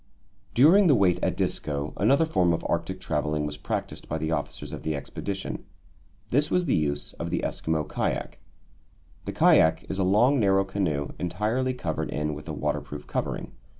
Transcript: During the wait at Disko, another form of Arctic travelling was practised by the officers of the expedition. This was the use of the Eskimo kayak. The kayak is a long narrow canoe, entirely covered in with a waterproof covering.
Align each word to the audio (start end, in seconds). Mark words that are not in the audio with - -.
During 0.55 0.87
the 0.87 0.95
wait 0.95 1.19
at 1.23 1.37
Disko, 1.37 1.93
another 1.95 2.25
form 2.25 2.53
of 2.53 2.65
Arctic 2.67 2.99
travelling 2.99 3.45
was 3.45 3.55
practised 3.55 4.09
by 4.09 4.17
the 4.17 4.31
officers 4.31 4.71
of 4.71 4.81
the 4.81 4.95
expedition. 4.95 5.63
This 6.29 6.49
was 6.49 6.65
the 6.65 6.73
use 6.75 7.13
of 7.19 7.29
the 7.29 7.41
Eskimo 7.45 7.87
kayak. 7.87 8.39
The 9.25 9.31
kayak 9.33 9.83
is 9.91 9.99
a 9.99 10.03
long 10.03 10.39
narrow 10.39 10.63
canoe, 10.65 11.09
entirely 11.19 11.75
covered 11.75 12.09
in 12.09 12.33
with 12.33 12.49
a 12.49 12.51
waterproof 12.53 13.05
covering. 13.05 13.51